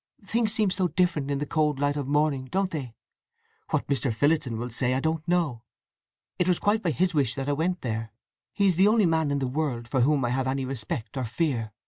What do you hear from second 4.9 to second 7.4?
I don't know! It was quite by his wish